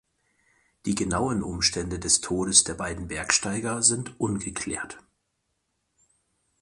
Die 0.87 0.95
genauen 0.95 1.43
Umstände 1.43 1.99
des 1.99 2.21
Todes 2.21 2.63
der 2.63 2.73
beiden 2.73 3.07
Bergsteiger 3.07 3.83
sind 3.83 4.19
ungeklärt. 4.19 4.97